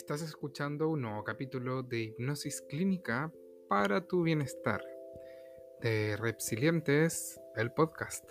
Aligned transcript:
Estás 0.00 0.22
escuchando 0.22 0.88
un 0.88 1.02
nuevo 1.02 1.22
capítulo 1.24 1.82
de 1.82 2.04
Hipnosis 2.04 2.62
Clínica 2.62 3.30
para 3.68 4.06
tu 4.06 4.22
bienestar 4.22 4.80
de 5.82 6.16
Repsilientes, 6.16 7.38
el 7.54 7.70
podcast. 7.70 8.24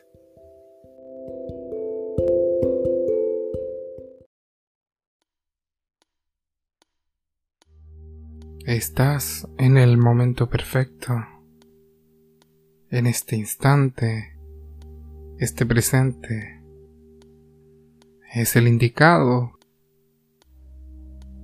Estás 8.65 9.47
en 9.59 9.77
el 9.77 9.97
momento 9.97 10.49
perfecto, 10.49 11.23
en 12.89 13.05
este 13.05 13.35
instante, 13.35 14.35
este 15.37 15.67
presente. 15.67 16.63
Es 18.33 18.55
el 18.55 18.67
indicado 18.67 19.58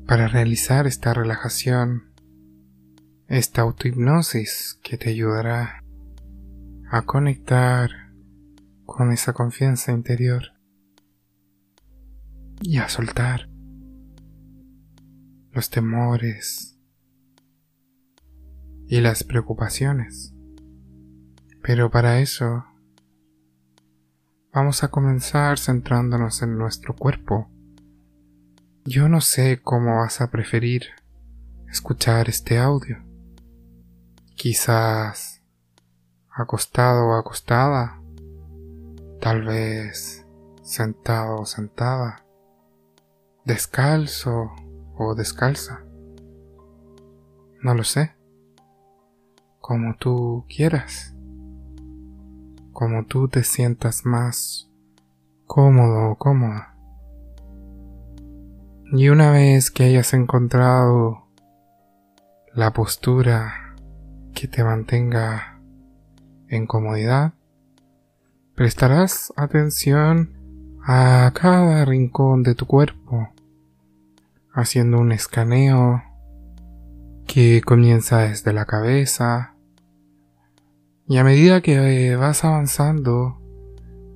para 0.08 0.28
realizar 0.28 0.86
esta 0.86 1.14
relajación, 1.14 2.14
esta 3.28 3.64
autohipnosis 3.64 4.80
que 4.84 4.98
te 4.98 5.10
ayudará 5.10 5.84
a 6.92 7.02
conectar 7.02 7.90
con 8.86 9.12
esa 9.12 9.34
confianza 9.34 9.92
interior 9.92 10.54
y 12.62 12.78
a 12.78 12.88
soltar 12.88 13.50
los 15.52 15.70
temores 15.72 16.78
y 18.88 19.02
las 19.02 19.24
preocupaciones. 19.24 20.34
Pero 21.64 21.90
para 21.90 22.20
eso 22.20 22.64
vamos 24.54 24.84
a 24.84 24.90
comenzar 24.90 25.58
centrándonos 25.58 26.44
en 26.44 26.58
nuestro 26.60 26.96
cuerpo 26.96 27.50
yo 28.88 29.10
no 29.10 29.20
sé 29.20 29.62
cómo 29.64 29.96
vas 29.96 30.22
a 30.22 30.30
preferir 30.30 30.90
escuchar 31.68 32.30
este 32.30 32.60
audio. 32.60 33.04
Quizás 34.36 35.42
acostado 36.30 37.08
o 37.08 37.16
acostada, 37.16 38.00
tal 39.20 39.44
vez 39.44 40.28
sentado 40.62 41.42
o 41.42 41.46
sentada, 41.48 42.24
descalzo 43.44 44.52
o 44.96 45.16
descalza. 45.16 45.84
No 47.64 47.74
lo 47.74 47.84
sé. 47.84 48.16
Como 49.62 49.96
tú 49.98 50.46
quieras. 50.48 51.16
Como 52.72 53.08
tú 53.08 53.30
te 53.30 53.44
sientas 53.44 54.06
más 54.06 54.70
cómodo 55.48 56.12
o 56.12 56.18
cómoda. 56.20 56.75
Y 58.98 59.10
una 59.10 59.30
vez 59.30 59.72
que 59.72 59.84
hayas 59.84 60.14
encontrado 60.14 61.28
la 62.54 62.72
postura 62.72 63.76
que 64.34 64.48
te 64.48 64.64
mantenga 64.64 65.60
en 66.48 66.66
comodidad, 66.66 67.34
prestarás 68.56 69.34
atención 69.36 70.78
a 70.82 71.30
cada 71.36 71.84
rincón 71.84 72.42
de 72.44 72.56
tu 72.56 72.68
cuerpo, 72.68 73.28
haciendo 74.54 75.00
un 75.00 75.12
escaneo 75.12 76.02
que 77.28 77.62
comienza 77.66 78.20
desde 78.20 78.54
la 78.54 78.64
cabeza. 78.64 79.56
Y 81.06 81.18
a 81.18 81.26
medida 81.26 81.60
que 81.60 82.16
vas 82.16 82.46
avanzando 82.46 83.42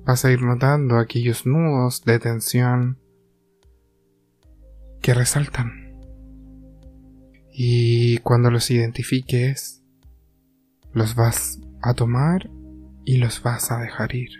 vas 0.06 0.24
a 0.24 0.30
ir 0.30 0.40
notando 0.40 0.96
aquellos 0.96 1.44
nudos 1.44 2.02
de 2.06 2.18
tensión 2.18 2.96
resaltan. 5.14 5.96
Y 7.52 8.18
cuando 8.18 8.50
los 8.50 8.70
identifiques, 8.70 9.82
los 10.92 11.14
vas 11.14 11.60
a 11.82 11.94
tomar 11.94 12.50
y 13.04 13.18
los 13.18 13.42
vas 13.42 13.70
a 13.70 13.78
dejar 13.78 14.14
ir. 14.14 14.30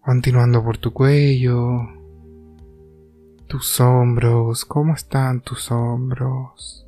Continuando 0.00 0.62
por 0.62 0.78
tu 0.78 0.92
cuello, 0.92 1.80
tus 3.48 3.80
hombros, 3.80 4.64
¿cómo 4.64 4.94
están 4.94 5.40
tus 5.40 5.70
hombros? 5.70 6.86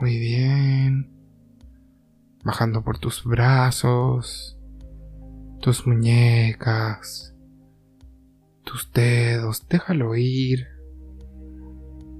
Muy 0.00 0.18
bien. 0.18 1.10
Bajando 2.44 2.84
por 2.84 2.98
tus 2.98 3.24
brazos, 3.24 4.58
tus 5.60 5.86
muñecas, 5.86 7.34
tus 8.68 8.92
dedos, 8.92 9.66
déjalo 9.66 10.14
ir. 10.14 10.68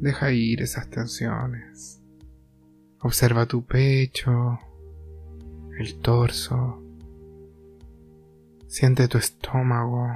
Deja 0.01 0.33
ir 0.33 0.63
esas 0.63 0.89
tensiones. 0.89 2.01
Observa 3.01 3.45
tu 3.45 3.67
pecho, 3.67 4.59
el 5.79 6.01
torso. 6.01 6.83
Siente 8.67 9.09
tu 9.09 9.19
estómago. 9.19 10.09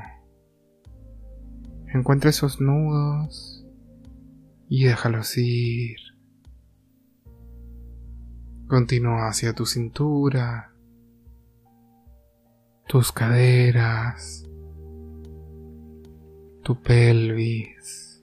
Encuentra 1.92 2.30
esos 2.30 2.62
nudos 2.62 3.66
y 4.70 4.84
déjalos 4.84 5.36
ir. 5.36 5.98
Continúa 8.68 9.28
hacia 9.28 9.52
tu 9.52 9.66
cintura, 9.66 10.72
tus 12.88 13.12
caderas, 13.12 14.48
tu 16.62 16.80
pelvis. 16.80 18.22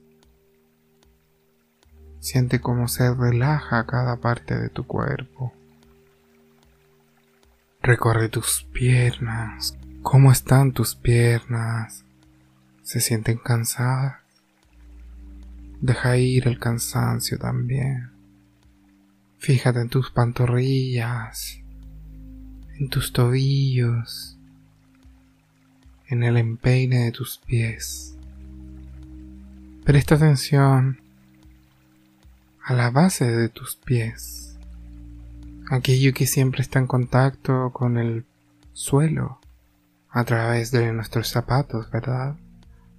Siente 2.18 2.60
cómo 2.60 2.88
se 2.88 3.14
relaja 3.14 3.86
cada 3.86 4.16
parte 4.16 4.58
de 4.58 4.68
tu 4.68 4.86
cuerpo. 4.86 5.52
Recorre 7.82 8.28
tus 8.28 8.66
piernas. 8.72 9.76
¿Cómo 10.02 10.32
están 10.32 10.72
tus 10.72 10.94
piernas? 10.94 12.04
¿Se 12.82 13.00
sienten 13.00 13.38
cansadas? 13.38 14.16
Deja 15.80 16.16
ir 16.16 16.48
el 16.48 16.58
cansancio 16.58 17.38
también. 17.38 18.10
Fíjate 19.38 19.80
en 19.80 19.88
tus 19.88 20.10
pantorrillas, 20.10 21.60
en 22.78 22.90
tus 22.90 23.12
tobillos, 23.12 24.38
en 26.08 26.22
el 26.22 26.36
empeine 26.36 27.04
de 27.04 27.12
tus 27.12 27.38
pies. 27.38 28.16
Presta 29.84 30.14
atención 30.16 31.00
a 32.62 32.74
la 32.74 32.90
base 32.90 33.24
de 33.24 33.48
tus 33.48 33.76
pies, 33.76 34.58
aquello 35.70 36.12
que 36.12 36.26
siempre 36.26 36.60
está 36.60 36.78
en 36.78 36.86
contacto 36.86 37.72
con 37.72 37.96
el 37.96 38.26
suelo 38.74 39.40
a 40.10 40.24
través 40.24 40.70
de 40.70 40.92
nuestros 40.92 41.28
zapatos, 41.28 41.90
¿verdad? 41.90 42.36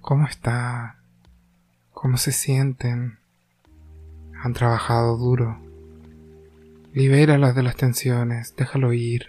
¿Cómo 0.00 0.26
está? 0.26 0.96
¿Cómo 1.92 2.16
se 2.16 2.32
sienten? 2.32 3.18
Han 4.42 4.52
trabajado 4.52 5.16
duro. 5.16 5.60
Libéralas 6.92 7.54
de 7.54 7.62
las 7.62 7.76
tensiones, 7.76 8.56
déjalo 8.56 8.92
ir. 8.92 9.28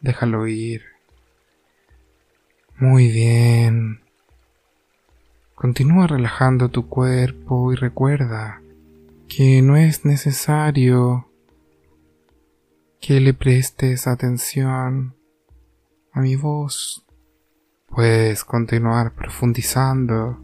Déjalo 0.00 0.46
ir. 0.48 0.82
Muy 2.78 3.10
bien. 3.12 4.05
Continúa 5.56 6.06
relajando 6.06 6.68
tu 6.68 6.86
cuerpo 6.86 7.72
y 7.72 7.76
recuerda 7.76 8.60
que 9.26 9.62
no 9.62 9.78
es 9.78 10.04
necesario 10.04 11.30
que 13.00 13.20
le 13.20 13.32
prestes 13.32 14.06
atención 14.06 15.14
a 16.12 16.20
mi 16.20 16.36
voz. 16.36 17.06
Puedes 17.88 18.44
continuar 18.44 19.14
profundizando 19.14 20.38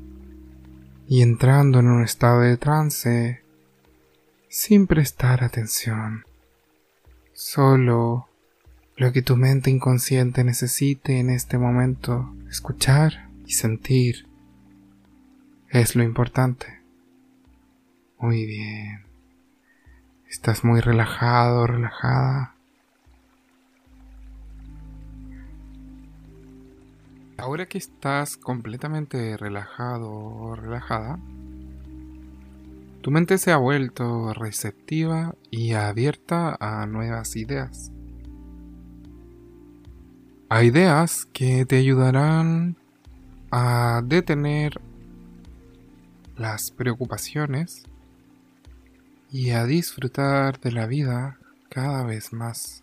y 1.07 1.21
entrando 1.21 1.81
en 1.81 1.89
un 1.89 2.05
estado 2.05 2.41
de 2.41 2.57
trance 2.57 3.43
sin 4.49 4.87
prestar 4.87 5.45
atención. 5.45 6.25
Solo 7.35 8.29
lo 8.97 9.13
que 9.13 9.21
tu 9.21 9.37
mente 9.37 9.69
inconsciente 9.69 10.43
necesite 10.43 11.19
en 11.19 11.29
este 11.29 11.59
momento, 11.59 12.35
escuchar 12.49 13.29
y 13.45 13.53
sentir 13.53 14.32
es 15.73 15.97
lo 15.97 16.03
importante. 16.03 16.81
Muy 18.19 18.45
bien. 18.45 19.07
Estás 20.29 20.65
muy 20.65 20.81
relajado, 20.81 21.67
relajada. 21.67 22.55
Ahora 27.39 27.67
que 27.67 27.79
estás 27.79 28.37
completamente 28.37 29.37
relajado 29.37 30.11
o 30.13 30.55
relajada, 30.55 31.19
tu 33.01 33.11
mente 33.11 33.39
se 33.39 33.51
ha 33.51 33.57
vuelto 33.57 34.33
receptiva 34.35 35.35
y 35.51 35.73
abierta 35.73 36.57
a 36.61 36.87
nuevas 36.87 37.35
ideas. 37.35 37.91
A 40.51 40.63
ideas 40.65 41.27
que 41.33 41.65
te 41.65 41.79
ayudarán 41.79 42.77
a 43.51 44.03
detener 44.05 44.81
las 46.37 46.71
preocupaciones 46.71 47.85
y 49.31 49.51
a 49.51 49.65
disfrutar 49.65 50.61
de 50.61 50.73
la 50.73 50.87
vida 50.87 51.39
cada 51.69 52.05
vez 52.05 52.33
más. 52.33 52.83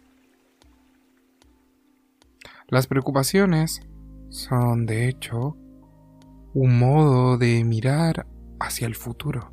Las 2.68 2.88
preocupaciones 2.88 3.82
son, 4.30 4.86
de 4.86 5.08
hecho, 5.08 5.58
un 6.54 6.78
modo 6.78 7.38
de 7.38 7.64
mirar 7.64 8.28
hacia 8.60 8.88
el 8.88 8.96
futuro, 8.96 9.52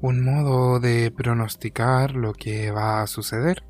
un 0.00 0.24
modo 0.24 0.80
de 0.80 1.10
pronosticar 1.10 2.14
lo 2.16 2.32
que 2.32 2.70
va 2.70 3.02
a 3.02 3.06
suceder, 3.06 3.64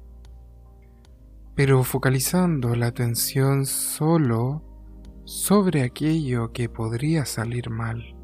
pero 1.55 1.85
focalizando 1.85 2.75
la 2.75 2.87
atención 2.87 3.67
solo 3.67 4.63
sobre 5.25 5.83
aquello 5.83 6.53
que 6.53 6.69
podría 6.69 7.27
salir 7.27 7.69
mal. 7.71 8.22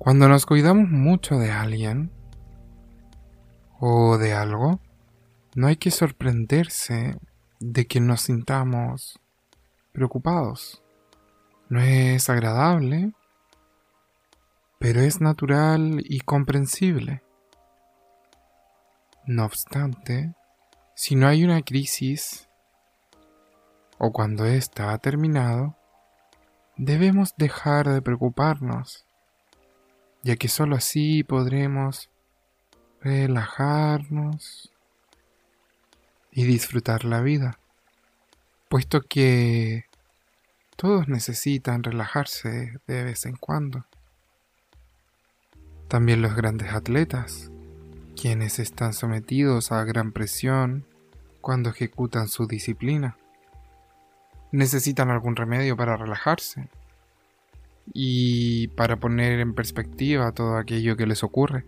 Cuando 0.00 0.30
nos 0.30 0.46
cuidamos 0.46 0.88
mucho 0.88 1.38
de 1.38 1.50
alguien 1.50 2.10
o 3.80 4.16
de 4.16 4.32
algo, 4.32 4.80
no 5.54 5.66
hay 5.66 5.76
que 5.76 5.90
sorprenderse 5.90 7.18
de 7.58 7.86
que 7.86 8.00
nos 8.00 8.22
sintamos 8.22 9.20
preocupados. 9.92 10.82
No 11.68 11.82
es 11.82 12.30
agradable, 12.30 13.12
pero 14.78 15.02
es 15.02 15.20
natural 15.20 16.02
y 16.02 16.20
comprensible. 16.20 17.22
No 19.26 19.44
obstante, 19.44 20.34
si 20.94 21.14
no 21.14 21.28
hay 21.28 21.44
una 21.44 21.60
crisis 21.60 22.48
o 23.98 24.12
cuando 24.12 24.46
ésta 24.46 24.94
ha 24.94 24.98
terminado, 24.98 25.76
debemos 26.78 27.34
dejar 27.36 27.86
de 27.86 28.00
preocuparnos, 28.00 29.04
ya 30.22 30.36
que 30.36 30.48
sólo 30.48 30.76
así 30.76 31.24
podremos 31.24 32.10
relajarnos 33.00 34.72
y 36.30 36.44
disfrutar 36.44 37.04
la 37.04 37.20
vida, 37.20 37.58
puesto 38.68 39.00
que 39.00 39.86
todos 40.76 41.08
necesitan 41.08 41.82
relajarse 41.82 42.78
de 42.86 43.04
vez 43.04 43.26
en 43.26 43.36
cuando. 43.36 43.86
También 45.88 46.22
los 46.22 46.36
grandes 46.36 46.72
atletas, 46.72 47.50
quienes 48.20 48.58
están 48.58 48.92
sometidos 48.92 49.72
a 49.72 49.82
gran 49.84 50.12
presión 50.12 50.86
cuando 51.40 51.70
ejecutan 51.70 52.28
su 52.28 52.46
disciplina, 52.46 53.16
necesitan 54.52 55.10
algún 55.10 55.36
remedio 55.36 55.76
para 55.76 55.96
relajarse 55.96 56.68
y 57.92 58.68
para 58.68 58.96
poner 58.96 59.40
en 59.40 59.54
perspectiva 59.54 60.32
todo 60.32 60.56
aquello 60.56 60.96
que 60.96 61.06
les 61.06 61.22
ocurre. 61.22 61.64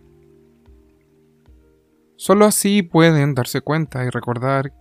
Solo 2.15 2.45
así 2.45 2.83
pueden 2.83 3.33
darse 3.33 3.61
cuenta 3.61 4.05
y 4.05 4.09
recordar 4.09 4.71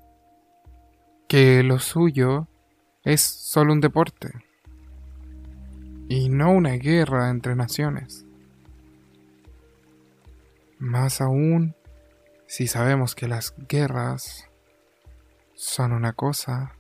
que 1.29 1.63
lo 1.63 1.79
suyo 1.79 2.47
es 3.05 3.21
solo 3.23 3.73
un 3.73 3.81
deporte 3.81 4.31
y 6.09 6.29
no 6.29 6.53
una 6.53 6.73
guerra 6.73 7.31
entre 7.31 7.57
naciones. 7.57 8.27
Más 10.79 11.21
aún 11.21 11.75
si 12.47 12.67
sabemos 12.67 13.15
que 13.15 13.29
las 13.29 13.55
guerras 13.69 14.49
son 15.55 15.93
una 15.93 16.13
cosa 16.13 16.75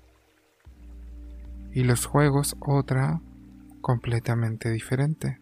y 1.73 1.85
los 1.85 2.05
juegos 2.05 2.57
otra 2.61 3.21
completamente 3.83 4.71
diferente. 4.71 5.39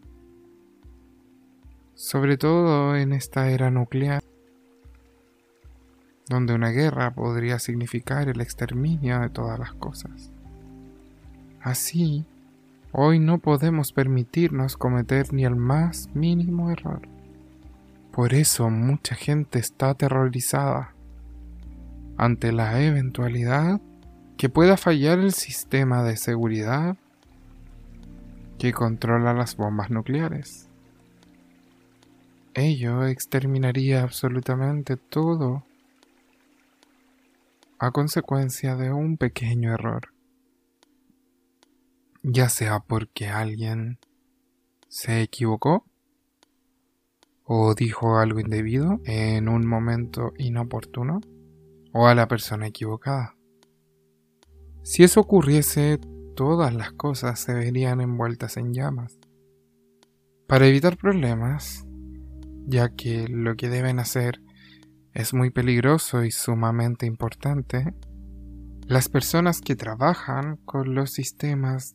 Sobre 1.94 2.36
todo 2.36 2.96
en 2.96 3.12
esta 3.12 3.50
era 3.50 3.70
nuclear 3.70 4.22
donde 6.30 6.54
una 6.54 6.70
guerra 6.70 7.10
podría 7.10 7.58
significar 7.58 8.28
el 8.28 8.40
exterminio 8.40 9.18
de 9.18 9.30
todas 9.30 9.58
las 9.58 9.72
cosas. 9.74 10.30
Así, 11.60 12.24
hoy 12.92 13.18
no 13.18 13.38
podemos 13.38 13.92
permitirnos 13.92 14.76
cometer 14.76 15.32
ni 15.32 15.44
el 15.44 15.56
más 15.56 16.08
mínimo 16.14 16.70
error. 16.70 17.02
Por 18.12 18.32
eso 18.32 18.70
mucha 18.70 19.16
gente 19.16 19.58
está 19.58 19.90
aterrorizada 19.90 20.94
ante 22.16 22.52
la 22.52 22.80
eventualidad 22.80 23.80
que 24.36 24.48
pueda 24.48 24.76
fallar 24.76 25.18
el 25.18 25.32
sistema 25.32 26.04
de 26.04 26.16
seguridad 26.16 26.96
que 28.60 28.74
controla 28.74 29.32
las 29.32 29.56
bombas 29.56 29.90
nucleares. 29.90 30.68
Ello 32.52 33.06
exterminaría 33.06 34.02
absolutamente 34.02 34.98
todo 34.98 35.64
a 37.78 37.90
consecuencia 37.90 38.76
de 38.76 38.92
un 38.92 39.16
pequeño 39.16 39.72
error, 39.72 40.12
ya 42.22 42.50
sea 42.50 42.80
porque 42.80 43.28
alguien 43.28 43.98
se 44.88 45.22
equivocó 45.22 45.86
o 47.44 47.74
dijo 47.74 48.18
algo 48.18 48.40
indebido 48.40 49.00
en 49.06 49.48
un 49.48 49.66
momento 49.66 50.34
inoportuno 50.36 51.22
o 51.94 52.08
a 52.08 52.14
la 52.14 52.28
persona 52.28 52.66
equivocada. 52.66 53.34
Si 54.82 55.02
eso 55.02 55.20
ocurriese, 55.20 55.98
todas 56.40 56.72
las 56.72 56.92
cosas 56.92 57.38
se 57.38 57.52
verían 57.52 58.00
envueltas 58.00 58.56
en 58.56 58.72
llamas. 58.72 59.18
Para 60.48 60.66
evitar 60.66 60.96
problemas, 60.96 61.86
ya 62.66 62.88
que 62.96 63.28
lo 63.28 63.56
que 63.56 63.68
deben 63.68 63.98
hacer 63.98 64.40
es 65.12 65.34
muy 65.34 65.50
peligroso 65.50 66.24
y 66.24 66.30
sumamente 66.30 67.04
importante, 67.04 67.92
las 68.86 69.10
personas 69.10 69.60
que 69.60 69.76
trabajan 69.76 70.56
con 70.64 70.94
los 70.94 71.10
sistemas 71.10 71.94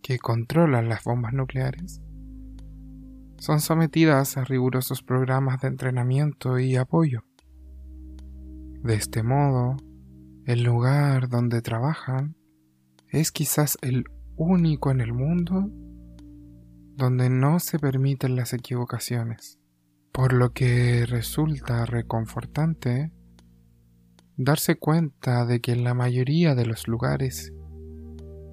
que 0.00 0.18
controlan 0.18 0.88
las 0.88 1.04
bombas 1.04 1.34
nucleares 1.34 2.00
son 3.36 3.60
sometidas 3.60 4.38
a 4.38 4.44
rigurosos 4.44 5.02
programas 5.02 5.60
de 5.60 5.68
entrenamiento 5.68 6.58
y 6.58 6.76
apoyo. 6.76 7.24
De 8.82 8.94
este 8.94 9.22
modo, 9.22 9.76
el 10.46 10.62
lugar 10.62 11.28
donde 11.28 11.60
trabajan 11.60 12.36
es 13.10 13.32
quizás 13.32 13.78
el 13.82 14.04
único 14.36 14.90
en 14.90 15.00
el 15.00 15.12
mundo 15.12 15.70
donde 16.96 17.30
no 17.30 17.60
se 17.60 17.78
permiten 17.78 18.36
las 18.36 18.52
equivocaciones 18.52 19.58
por 20.16 20.32
lo 20.32 20.54
que 20.54 21.04
resulta 21.04 21.84
reconfortante 21.84 23.12
darse 24.38 24.78
cuenta 24.78 25.44
de 25.44 25.60
que 25.60 25.72
en 25.72 25.84
la 25.84 25.92
mayoría 25.92 26.54
de 26.54 26.64
los 26.64 26.88
lugares 26.88 27.52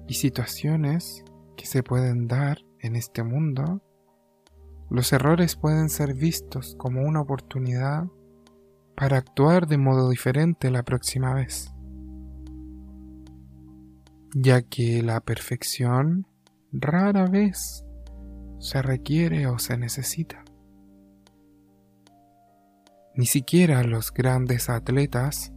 y 0.06 0.12
situaciones 0.12 1.24
que 1.56 1.64
se 1.64 1.82
pueden 1.82 2.28
dar 2.28 2.58
en 2.80 2.96
este 2.96 3.22
mundo, 3.22 3.80
los 4.90 5.10
errores 5.14 5.56
pueden 5.56 5.88
ser 5.88 6.12
vistos 6.12 6.74
como 6.76 7.00
una 7.00 7.22
oportunidad 7.22 8.08
para 8.94 9.16
actuar 9.16 9.66
de 9.66 9.78
modo 9.78 10.10
diferente 10.10 10.70
la 10.70 10.82
próxima 10.82 11.32
vez, 11.32 11.73
ya 14.36 14.62
que 14.62 15.00
la 15.04 15.20
perfección 15.20 16.26
rara 16.72 17.26
vez 17.26 17.86
se 18.58 18.82
requiere 18.82 19.46
o 19.46 19.60
se 19.60 19.78
necesita. 19.78 20.44
Ni 23.14 23.26
siquiera 23.26 23.84
los 23.84 24.12
grandes 24.12 24.68
atletas 24.68 25.52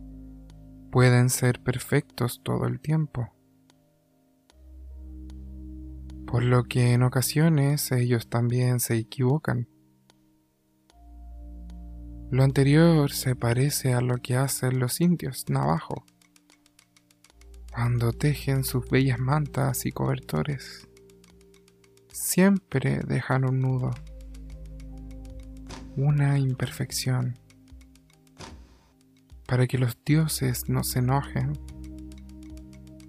pueden 0.91 1.31
ser 1.31 1.59
perfectos 1.59 2.41
todo 2.43 2.67
el 2.67 2.79
tiempo. 2.79 3.33
Por 6.27 6.43
lo 6.43 6.65
que 6.65 6.93
en 6.93 7.01
ocasiones 7.01 7.91
ellos 7.91 8.29
también 8.29 8.79
se 8.79 8.95
equivocan. 8.95 9.67
Lo 12.29 12.43
anterior 12.43 13.11
se 13.11 13.35
parece 13.35 13.93
a 13.95 14.01
lo 14.01 14.17
que 14.17 14.35
hacen 14.35 14.77
los 14.77 15.01
indios 15.01 15.45
navajo 15.49 16.05
cuando 17.77 18.11
tejen 18.11 18.63
sus 18.63 18.89
bellas 18.89 19.19
mantas 19.19 19.85
y 19.85 19.91
cobertores. 19.91 20.87
Siempre 22.11 23.01
dejan 23.07 23.45
un 23.45 23.59
nudo, 23.59 23.91
una 25.95 26.39
imperfección 26.39 27.37
para 29.45 29.67
que 29.67 29.77
los 29.77 29.95
dioses 30.03 30.69
no 30.69 30.83
se 30.83 30.99
enojen 30.99 31.53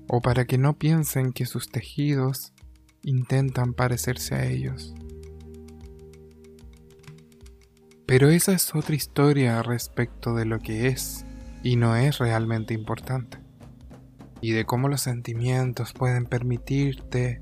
o 0.06 0.20
para 0.20 0.44
que 0.44 0.58
no 0.58 0.76
piensen 0.76 1.32
que 1.32 1.46
sus 1.46 1.70
tejidos 1.70 2.52
intentan 3.02 3.72
parecerse 3.72 4.34
a 4.34 4.44
ellos. 4.44 4.94
Pero 8.04 8.28
esa 8.28 8.52
es 8.52 8.74
otra 8.74 8.94
historia 8.94 9.62
respecto 9.62 10.34
de 10.34 10.44
lo 10.44 10.58
que 10.58 10.88
es 10.88 11.24
y 11.62 11.76
no 11.76 11.96
es 11.96 12.18
realmente 12.18 12.74
importante, 12.74 13.47
y 14.40 14.52
de 14.52 14.64
cómo 14.64 14.88
los 14.88 15.02
sentimientos 15.02 15.92
pueden 15.92 16.26
permitirte 16.26 17.40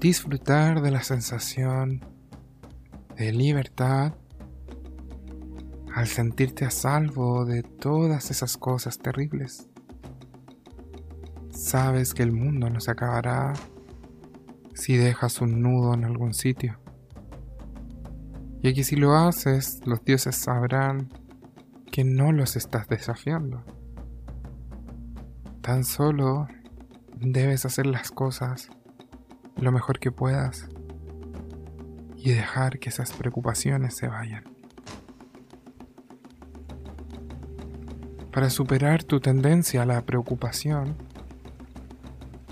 disfrutar 0.00 0.82
de 0.82 0.90
la 0.90 1.02
sensación 1.02 2.04
de 3.16 3.32
libertad 3.32 4.14
al 5.94 6.06
sentirte 6.06 6.64
a 6.64 6.70
salvo 6.70 7.44
de 7.44 7.62
todas 7.62 8.30
esas 8.30 8.56
cosas 8.56 8.98
terribles. 8.98 9.68
Sabes 11.50 12.14
que 12.14 12.22
el 12.22 12.32
mundo 12.32 12.70
no 12.70 12.80
se 12.80 12.90
acabará 12.90 13.52
si 14.74 14.96
dejas 14.96 15.40
un 15.40 15.60
nudo 15.60 15.94
en 15.94 16.04
algún 16.04 16.34
sitio. 16.34 16.78
Y 18.62 18.74
que 18.74 18.84
si 18.84 18.96
lo 18.96 19.14
haces, 19.14 19.80
los 19.84 20.04
dioses 20.04 20.36
sabrán 20.36 21.08
que 21.90 22.04
no 22.04 22.32
los 22.32 22.56
estás 22.56 22.88
desafiando. 22.88 23.64
Tan 25.72 25.84
solo 25.84 26.48
debes 27.16 27.64
hacer 27.64 27.86
las 27.86 28.10
cosas 28.10 28.68
lo 29.56 29.72
mejor 29.72 30.00
que 30.00 30.12
puedas 30.12 30.68
y 32.14 32.32
dejar 32.32 32.78
que 32.78 32.90
esas 32.90 33.14
preocupaciones 33.14 33.96
se 33.96 34.06
vayan. 34.06 34.44
Para 38.30 38.50
superar 38.50 39.02
tu 39.02 39.20
tendencia 39.20 39.80
a 39.80 39.86
la 39.86 40.02
preocupación, 40.02 40.94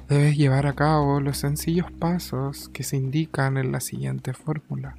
debes 0.09 0.39
llevar 0.39 0.67
a 0.67 0.73
cabo 0.73 1.21
los 1.21 1.37
sencillos 1.37 1.93
pasos 1.93 2.71
que 2.71 2.85
se 2.85 2.97
indican 2.97 3.59
en 3.59 3.71
la 3.71 3.81
siguiente 3.81 4.33
fórmula. 4.33 4.97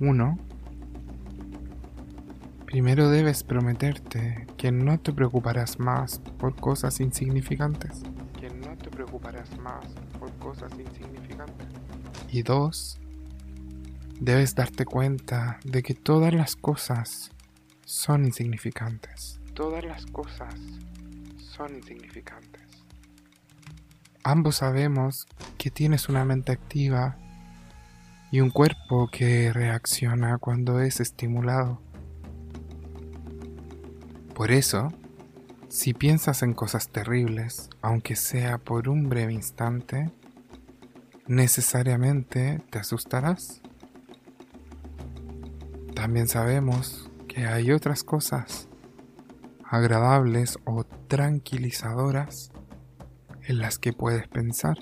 1. 0.00 0.38
Primero 2.72 3.10
debes 3.10 3.42
prometerte 3.42 4.46
que 4.56 4.72
no 4.72 4.98
te 4.98 5.12
preocuparás 5.12 5.78
más 5.78 6.20
por 6.38 6.56
cosas 6.56 7.00
insignificantes. 7.00 8.00
Que 8.40 8.48
no 8.48 8.74
te 8.78 8.88
preocuparás 8.88 9.54
más 9.58 9.84
por 10.18 10.32
cosas 10.38 10.72
insignificantes. 10.78 11.66
Y 12.30 12.42
dos, 12.42 12.98
debes 14.18 14.54
darte 14.54 14.86
cuenta 14.86 15.60
de 15.64 15.82
que 15.82 15.92
todas 15.92 16.32
las 16.32 16.56
cosas 16.56 17.30
son 17.84 18.24
insignificantes. 18.24 19.38
Todas 19.52 19.84
las 19.84 20.06
cosas 20.06 20.54
son 21.36 21.74
insignificantes. 21.74 22.62
Ambos 24.24 24.56
sabemos 24.56 25.26
que 25.58 25.70
tienes 25.70 26.08
una 26.08 26.24
mente 26.24 26.52
activa 26.52 27.18
y 28.30 28.40
un 28.40 28.48
cuerpo 28.48 29.10
que 29.12 29.52
reacciona 29.52 30.38
cuando 30.38 30.80
es 30.80 31.00
estimulado. 31.00 31.91
Por 34.34 34.50
eso, 34.50 34.88
si 35.68 35.94
piensas 35.94 36.42
en 36.42 36.54
cosas 36.54 36.88
terribles, 36.88 37.68
aunque 37.80 38.16
sea 38.16 38.58
por 38.58 38.88
un 38.88 39.08
breve 39.08 39.32
instante, 39.32 40.10
necesariamente 41.26 42.62
te 42.70 42.78
asustarás. 42.78 43.62
También 45.94 46.28
sabemos 46.28 47.10
que 47.28 47.46
hay 47.46 47.72
otras 47.72 48.04
cosas 48.04 48.68
agradables 49.64 50.58
o 50.64 50.84
tranquilizadoras 50.84 52.52
en 53.42 53.58
las 53.58 53.78
que 53.78 53.92
puedes 53.92 54.28
pensar. 54.28 54.78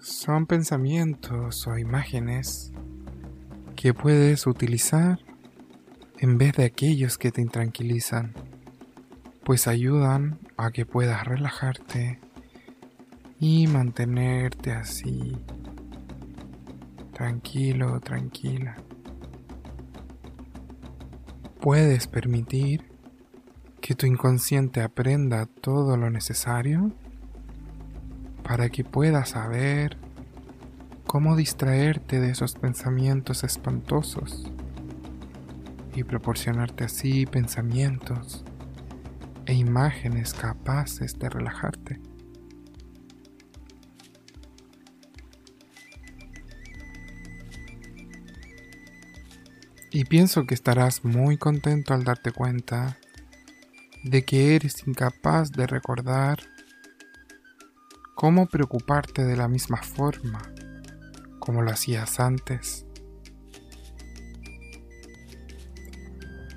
Son 0.00 0.46
pensamientos 0.46 1.66
o 1.66 1.78
imágenes 1.78 2.72
que 3.74 3.94
puedes 3.94 4.46
utilizar 4.46 5.18
en 6.18 6.38
vez 6.38 6.54
de 6.54 6.64
aquellos 6.64 7.18
que 7.18 7.30
te 7.30 7.42
intranquilizan, 7.42 8.32
pues 9.44 9.68
ayudan 9.68 10.38
a 10.56 10.70
que 10.70 10.86
puedas 10.86 11.24
relajarte 11.24 12.18
y 13.38 13.66
mantenerte 13.66 14.72
así, 14.72 15.36
tranquilo, 17.12 18.00
tranquila. 18.00 18.76
Puedes 21.60 22.06
permitir 22.06 22.90
que 23.80 23.94
tu 23.94 24.06
inconsciente 24.06 24.80
aprenda 24.80 25.46
todo 25.46 25.96
lo 25.96 26.10
necesario 26.10 26.92
para 28.42 28.70
que 28.70 28.84
puedas 28.84 29.30
saber 29.30 29.98
cómo 31.06 31.36
distraerte 31.36 32.20
de 32.20 32.30
esos 32.30 32.54
pensamientos 32.54 33.44
espantosos 33.44 34.50
y 35.96 36.04
proporcionarte 36.04 36.84
así 36.84 37.24
pensamientos 37.24 38.44
e 39.46 39.54
imágenes 39.54 40.34
capaces 40.34 41.18
de 41.18 41.30
relajarte. 41.30 42.00
Y 49.90 50.04
pienso 50.04 50.46
que 50.46 50.54
estarás 50.54 51.04
muy 51.04 51.38
contento 51.38 51.94
al 51.94 52.04
darte 52.04 52.30
cuenta 52.30 52.98
de 54.04 54.22
que 54.22 54.54
eres 54.54 54.86
incapaz 54.86 55.50
de 55.50 55.66
recordar 55.66 56.40
cómo 58.14 58.46
preocuparte 58.46 59.24
de 59.24 59.36
la 59.36 59.48
misma 59.48 59.78
forma 59.78 60.42
como 61.38 61.62
lo 61.62 61.70
hacías 61.70 62.20
antes. 62.20 62.85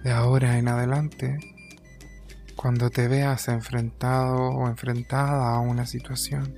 De 0.03 0.11
ahora 0.11 0.57
en 0.57 0.69
adelante, 0.69 1.37
cuando 2.55 2.89
te 2.89 3.07
veas 3.07 3.47
enfrentado 3.49 4.49
o 4.49 4.67
enfrentada 4.67 5.53
a 5.53 5.59
una 5.59 5.85
situación 5.85 6.55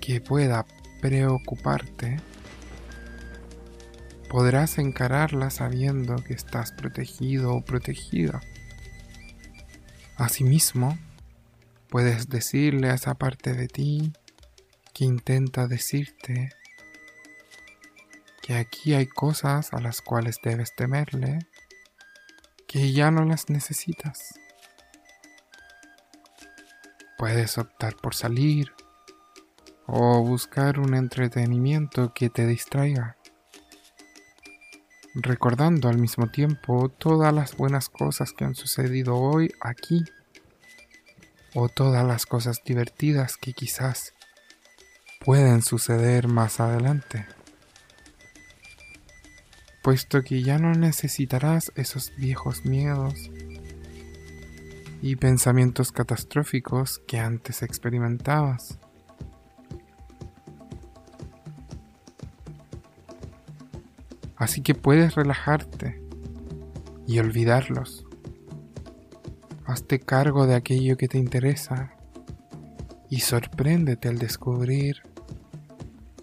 que 0.00 0.20
pueda 0.20 0.66
preocuparte, 1.00 2.18
podrás 4.28 4.78
encararla 4.78 5.50
sabiendo 5.50 6.16
que 6.16 6.34
estás 6.34 6.72
protegido 6.72 7.54
o 7.54 7.64
protegida. 7.64 8.40
Asimismo, 10.16 10.98
puedes 11.88 12.28
decirle 12.28 12.90
a 12.90 12.94
esa 12.94 13.14
parte 13.14 13.54
de 13.54 13.68
ti 13.68 14.12
que 14.92 15.06
intenta 15.06 15.66
decirte 15.66 16.50
que 18.42 18.54
aquí 18.54 18.94
hay 18.94 19.06
cosas 19.06 19.72
a 19.72 19.80
las 19.80 20.00
cuales 20.00 20.36
debes 20.42 20.74
temerle, 20.76 21.38
que 22.70 22.92
ya 22.92 23.10
no 23.10 23.24
las 23.24 23.50
necesitas. 23.50 24.38
Puedes 27.18 27.58
optar 27.58 27.96
por 27.96 28.14
salir 28.14 28.72
o 29.88 30.22
buscar 30.22 30.78
un 30.78 30.94
entretenimiento 30.94 32.14
que 32.14 32.30
te 32.30 32.46
distraiga 32.46 33.16
recordando 35.14 35.88
al 35.88 35.98
mismo 35.98 36.28
tiempo 36.28 36.88
todas 36.88 37.34
las 37.34 37.56
buenas 37.56 37.88
cosas 37.88 38.32
que 38.32 38.44
han 38.44 38.54
sucedido 38.54 39.16
hoy 39.16 39.52
aquí 39.60 40.04
o 41.54 41.68
todas 41.68 42.06
las 42.06 42.24
cosas 42.24 42.62
divertidas 42.64 43.36
que 43.36 43.52
quizás 43.52 44.14
pueden 45.24 45.62
suceder 45.62 46.28
más 46.28 46.60
adelante, 46.60 47.26
puesto 49.82 50.22
que 50.22 50.42
ya 50.42 50.58
no 50.58 50.72
necesitarás 50.72 51.72
esos 51.74 52.12
viejos 52.16 52.64
miedos 52.64 53.30
y 55.02 55.16
pensamientos 55.16 55.92
catastróficos 55.92 57.00
que 57.06 57.18
antes 57.18 57.62
experimentabas. 57.62 58.78
Así 64.36 64.62
que 64.62 64.74
puedes 64.74 65.14
relajarte 65.14 66.02
y 67.06 67.18
olvidarlos. 67.18 68.06
Hazte 69.66 70.00
cargo 70.00 70.46
de 70.46 70.54
aquello 70.54 70.96
que 70.96 71.08
te 71.08 71.18
interesa 71.18 71.92
y 73.08 73.20
sorpréndete 73.20 74.08
al 74.08 74.18
descubrir 74.18 75.02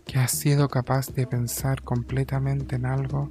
que 0.06 0.20
has 0.20 0.32
sido 0.32 0.68
capaz 0.70 1.14
de 1.14 1.28
pensar 1.28 1.84
completamente 1.84 2.78
en 2.78 2.86
algo 2.86 3.30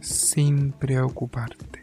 sin 0.00 0.72
preocuparte. 0.72 1.82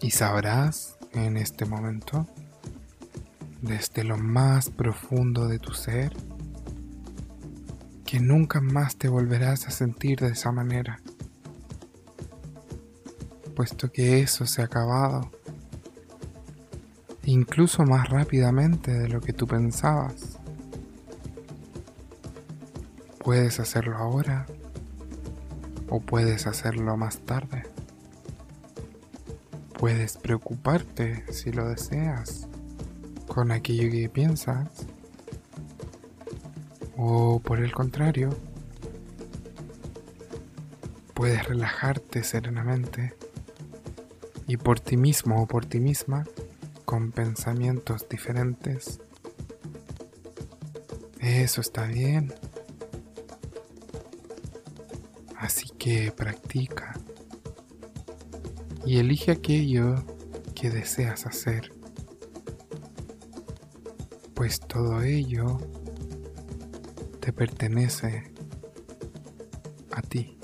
Y 0.00 0.10
sabrás 0.10 0.96
en 1.12 1.36
este 1.36 1.64
momento, 1.64 2.26
desde 3.60 4.04
lo 4.04 4.16
más 4.16 4.70
profundo 4.70 5.48
de 5.48 5.58
tu 5.58 5.74
ser, 5.74 6.14
que 8.06 8.20
nunca 8.20 8.60
más 8.60 8.96
te 8.96 9.08
volverás 9.08 9.66
a 9.66 9.70
sentir 9.70 10.20
de 10.20 10.28
esa 10.28 10.52
manera, 10.52 11.00
puesto 13.54 13.90
que 13.90 14.20
eso 14.20 14.46
se 14.46 14.62
ha 14.62 14.66
acabado, 14.66 15.30
incluso 17.24 17.84
más 17.84 18.08
rápidamente 18.08 18.92
de 18.92 19.08
lo 19.08 19.20
que 19.20 19.32
tú 19.32 19.46
pensabas. 19.46 20.38
Puedes 23.18 23.60
hacerlo 23.60 23.96
ahora 23.98 24.46
o 25.88 26.00
puedes 26.00 26.46
hacerlo 26.46 26.96
más 26.96 27.18
tarde. 27.18 27.64
Puedes 29.78 30.16
preocuparte 30.16 31.24
si 31.32 31.52
lo 31.52 31.68
deseas 31.68 32.48
con 33.26 33.52
aquello 33.52 33.90
que 33.90 34.08
piensas 34.08 34.68
O 36.96 37.38
por 37.38 37.60
el 37.60 37.72
contrario, 37.72 38.30
puedes 41.14 41.46
relajarte 41.46 42.24
serenamente 42.24 43.14
y 44.48 44.56
por 44.56 44.80
ti 44.80 44.96
mismo 44.96 45.42
o 45.42 45.46
por 45.46 45.66
ti 45.66 45.78
misma, 45.78 46.24
con 46.84 47.12
pensamientos 47.12 48.08
diferentes. 48.08 48.98
Eso 51.20 51.60
está 51.60 51.86
bien. 51.86 52.32
Que 55.78 56.12
practica 56.12 56.94
y 58.84 58.98
elige 58.98 59.32
aquello 59.32 59.94
que 60.54 60.70
deseas 60.70 61.26
hacer, 61.26 61.72
pues 64.34 64.60
todo 64.60 65.02
ello 65.02 65.58
te 67.20 67.32
pertenece 67.32 68.32
a 69.92 70.02
ti. 70.02 70.37